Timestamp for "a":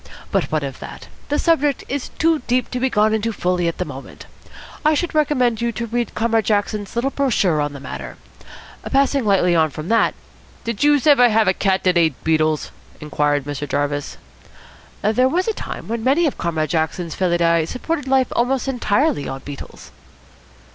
11.47-11.53, 15.47-15.53